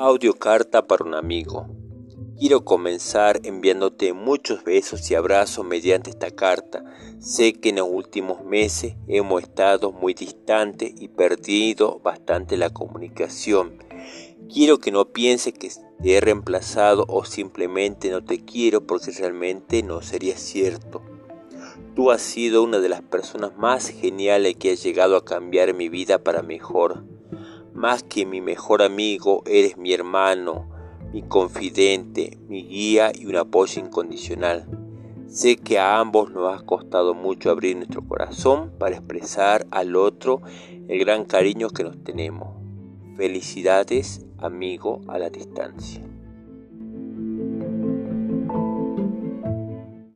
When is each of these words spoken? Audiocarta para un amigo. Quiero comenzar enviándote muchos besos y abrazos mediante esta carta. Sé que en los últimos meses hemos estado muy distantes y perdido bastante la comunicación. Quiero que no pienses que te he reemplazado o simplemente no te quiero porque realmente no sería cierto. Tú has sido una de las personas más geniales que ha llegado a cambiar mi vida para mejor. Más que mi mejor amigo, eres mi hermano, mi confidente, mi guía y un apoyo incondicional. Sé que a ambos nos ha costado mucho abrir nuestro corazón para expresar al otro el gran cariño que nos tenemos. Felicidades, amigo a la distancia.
Audiocarta 0.00 0.86
para 0.86 1.04
un 1.04 1.14
amigo. 1.14 1.66
Quiero 2.38 2.64
comenzar 2.64 3.40
enviándote 3.42 4.12
muchos 4.12 4.62
besos 4.62 5.10
y 5.10 5.16
abrazos 5.16 5.66
mediante 5.66 6.10
esta 6.10 6.30
carta. 6.30 6.84
Sé 7.18 7.54
que 7.54 7.70
en 7.70 7.76
los 7.76 7.88
últimos 7.90 8.44
meses 8.44 8.94
hemos 9.08 9.42
estado 9.42 9.90
muy 9.90 10.14
distantes 10.14 10.92
y 10.96 11.08
perdido 11.08 11.98
bastante 11.98 12.56
la 12.56 12.70
comunicación. 12.70 13.82
Quiero 14.48 14.78
que 14.78 14.92
no 14.92 15.06
pienses 15.06 15.52
que 15.54 15.68
te 15.68 16.14
he 16.14 16.20
reemplazado 16.20 17.04
o 17.08 17.24
simplemente 17.24 18.08
no 18.10 18.22
te 18.22 18.44
quiero 18.44 18.86
porque 18.86 19.10
realmente 19.10 19.82
no 19.82 20.00
sería 20.00 20.36
cierto. 20.36 21.02
Tú 21.96 22.12
has 22.12 22.22
sido 22.22 22.62
una 22.62 22.78
de 22.78 22.88
las 22.88 23.02
personas 23.02 23.56
más 23.56 23.88
geniales 23.88 24.54
que 24.54 24.70
ha 24.70 24.74
llegado 24.74 25.16
a 25.16 25.24
cambiar 25.24 25.74
mi 25.74 25.88
vida 25.88 26.22
para 26.22 26.42
mejor. 26.42 27.02
Más 27.74 28.02
que 28.02 28.26
mi 28.26 28.40
mejor 28.40 28.82
amigo, 28.82 29.42
eres 29.46 29.76
mi 29.76 29.92
hermano, 29.92 30.68
mi 31.12 31.22
confidente, 31.22 32.38
mi 32.48 32.64
guía 32.64 33.12
y 33.14 33.26
un 33.26 33.36
apoyo 33.36 33.80
incondicional. 33.80 34.66
Sé 35.28 35.56
que 35.56 35.78
a 35.78 35.98
ambos 35.98 36.30
nos 36.30 36.52
ha 36.52 36.64
costado 36.64 37.14
mucho 37.14 37.50
abrir 37.50 37.76
nuestro 37.76 38.02
corazón 38.02 38.72
para 38.78 38.96
expresar 38.96 39.66
al 39.70 39.94
otro 39.94 40.40
el 40.88 40.98
gran 40.98 41.24
cariño 41.24 41.68
que 41.68 41.84
nos 41.84 42.02
tenemos. 42.02 42.48
Felicidades, 43.16 44.24
amigo 44.38 45.00
a 45.06 45.18
la 45.18 45.28
distancia. 45.28 46.02